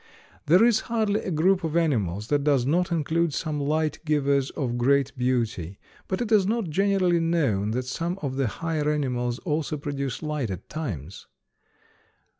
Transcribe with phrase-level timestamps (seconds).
[0.47, 4.75] There is hardly a group of animals that does not include some light givers of
[4.75, 5.77] great beauty;
[6.07, 10.49] but it is not generally known that some of the higher animals also produce light
[10.49, 11.27] at times.